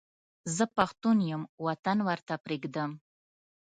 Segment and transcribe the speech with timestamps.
[0.55, 2.91] زه پښتون یم وطن ورته پرېږدم.